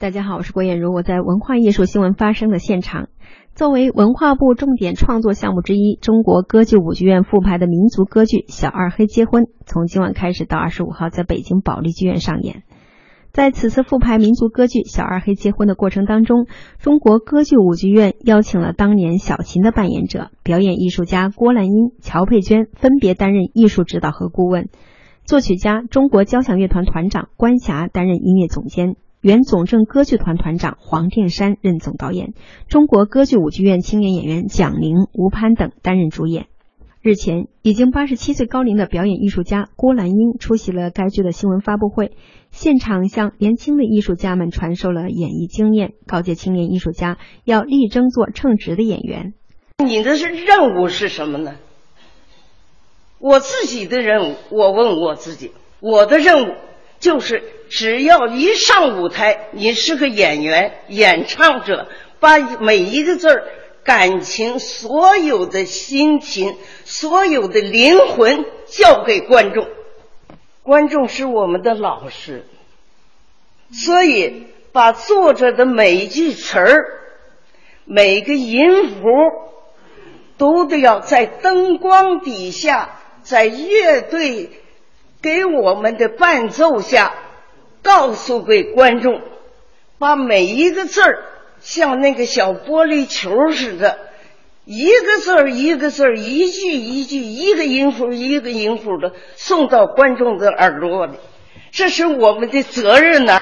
[0.00, 0.94] 大家好，我是郭艳茹。
[0.94, 3.08] 我在文化艺术新闻发生的现场。
[3.56, 12.62] 作为文化部重点创作项目之一，中国歌剧舞剧院复排的民族歌剧《小二黑结婚》，从今晚开始到二十五号在北京保利剧院上演。
[13.32, 16.46] 在此次复排民族歌剧《小二黑结婚》的过程当中，
[16.78, 24.68] 中国歌剧舞剧院邀请了当年小琴的扮演者、表演艺术家郭兰英、乔佩娟分别担任艺术指导和顾问，
[25.24, 28.94] 作曲家中国交响乐团团长关霞担任音乐总监。
[29.20, 32.34] 原总政歌剧团团长黄殿山任总导演，
[32.68, 36.46] 中国歌剧舞剧院青年演员蒋宁、吴攀等担任主演。
[37.02, 42.12] 日前，已经八十七岁高龄的表演艺术家郭兰英出席了该剧的新闻发布会，
[42.52, 49.34] 现场向年轻的艺术家们传授了演艺经验，告诫青年艺术家要力争做称职的演员。
[49.84, 51.56] 你的是任务是什么呢？
[53.18, 56.54] 我自己的任务，我问我自己，我的任务。
[57.00, 61.88] 就是只要一上舞台，你是个演员、演唱者，
[62.20, 63.44] 把每一个字儿、
[63.84, 69.66] 感情、所有的心情、所有的灵魂交给观众。
[70.62, 72.44] 观众是我们的老师，
[73.72, 76.84] 所以把作者的每一句词儿、
[77.84, 79.06] 每个音符，
[80.36, 84.50] 都得要在灯光底下，在乐队。
[85.20, 87.12] 给我们的伴奏下，
[87.88, 89.22] 告诉给观众，
[89.98, 91.24] 把每一个字儿
[91.58, 93.96] 像那个小玻璃球似的，
[94.66, 101.14] 一个字儿一个字儿，一句一句，一个音符一个音符的送到观众的耳朵里，
[101.70, 103.40] 这是我们的责任呐。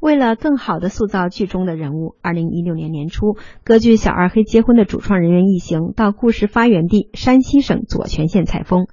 [0.00, 8.88] 为了更好的塑造剧中的人物，二零一六年年初，歌剧《小二黑结婚》的主创人员一行到故事发源地山西省左权县采风。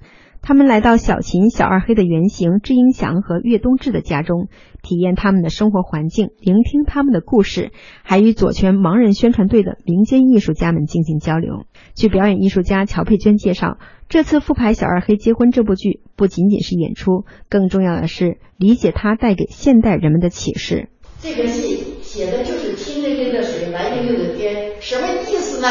[0.48, 4.48] 他们来到小琴、小二黑的原型智英祥和岳东志的家中，
[4.80, 7.70] 体验他们的生活环境，聆听他们的故事，
[8.02, 11.66] 还与左权盲人宣传队的民间艺术家们进行交流。
[11.94, 13.76] 据表演艺术家乔佩娟介绍，
[14.08, 20.88] 这次复排《小二黑结婚》这部剧，不仅仅是演出，更重要的是理解它带给现代人们的启示。
[21.20, 25.68] 这个戏写的就是“清溜溜的水，蓝溜溜的天”，什么意思呢？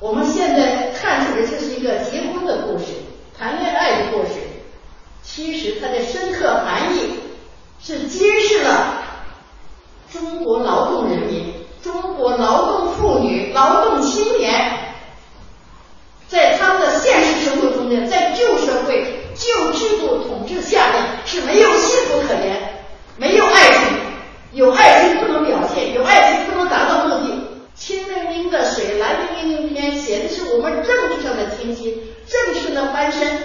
[0.00, 3.03] 我们现在看出来，这是一个结婚的故事。
[3.36, 4.34] 谈恋爱的故事，
[5.22, 7.14] 其实它的深刻含义
[7.82, 9.02] 是揭示了
[10.12, 11.52] 中国劳动人民、
[11.82, 14.94] 中国劳动妇女、劳动青年，
[16.28, 22.84] 在他们的现实生活中呢，在旧社会、旧制度统治下呢，是没有幸福可言，
[23.16, 23.98] 没有爱情，
[24.52, 27.40] 有爱情不能表现，有爱情不能达到目的。
[27.76, 31.92] 清冷冷的水，蓝冰冰的天，写的是我们政治上的清新。
[32.92, 33.38] 翻身，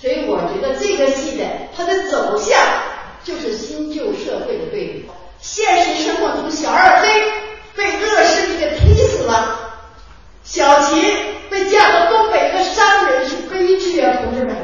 [0.00, 1.44] 所以我觉得这个戏的
[1.76, 2.58] 它的走向
[3.22, 5.04] 就是新旧社会的对比。
[5.40, 7.08] 现实生活中，小二黑
[7.74, 9.58] 被恶势力给踢死了，
[10.42, 11.02] 小琴
[11.48, 14.54] 被嫁到东北一个商人是悲剧啊，同志们！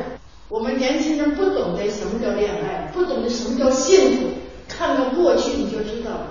[0.48, 4.28] 我们年轻人不懂得什么叫恋爱，不懂得什么叫幸福，
[4.68, 6.26] 看看过去你就知道了。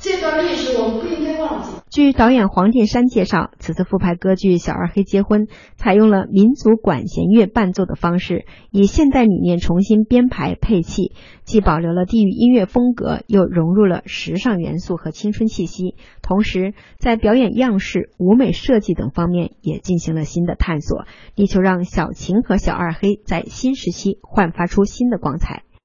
[0.00, 1.68] 这段历史我们不应该忘记。
[1.90, 15.96] 据导演黄殿山介绍，此次复排歌剧《小二黑结婚》采用了民族管弦乐伴奏的方式，以现代理念重新编排配器，既保留了地域音乐风格，又融入了时尚元素和青春气息。
[16.22, 25.64] 同时，在表演样式、舞美设计等方面也进行了新的探索，力求让小琴和小二黑在新时期焕发出新的光彩。